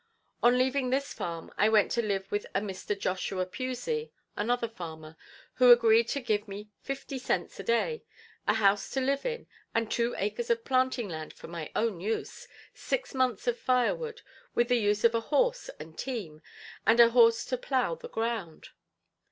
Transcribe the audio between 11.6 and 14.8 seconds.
own use, six months firewood, with the